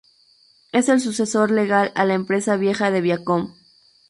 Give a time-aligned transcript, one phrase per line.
[0.71, 3.53] Es el sucesor legal a la empresa vieja de Viacom.